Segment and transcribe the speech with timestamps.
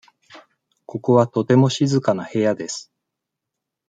[0.87, 2.91] ここはとても静かな部屋です。